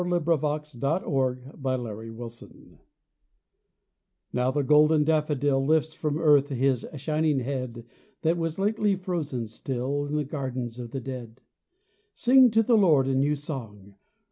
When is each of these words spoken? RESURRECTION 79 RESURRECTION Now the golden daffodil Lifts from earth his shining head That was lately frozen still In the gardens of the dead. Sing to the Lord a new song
RESURRECTION 0.03 0.81
79 0.81 1.61
RESURRECTION 1.61 2.79
Now 4.33 4.49
the 4.49 4.63
golden 4.63 5.03
daffodil 5.03 5.63
Lifts 5.63 5.93
from 5.93 6.17
earth 6.17 6.49
his 6.49 6.87
shining 6.97 7.37
head 7.41 7.85
That 8.23 8.35
was 8.37 8.57
lately 8.57 8.95
frozen 8.95 9.45
still 9.45 10.07
In 10.07 10.15
the 10.15 10.23
gardens 10.23 10.79
of 10.79 10.89
the 10.89 11.01
dead. 11.01 11.41
Sing 12.15 12.49
to 12.49 12.63
the 12.63 12.75
Lord 12.77 13.05
a 13.07 13.13
new 13.13 13.35
song 13.35 13.93